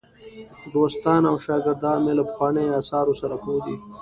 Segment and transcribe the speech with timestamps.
[0.73, 3.75] دوستان او شاګردان مې له پخوانیو آثارو سره پوه دي.